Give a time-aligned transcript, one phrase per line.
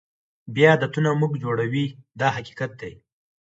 [0.53, 1.85] بیا عادتونه موږ جوړوي
[2.19, 2.93] دا حقیقت دی.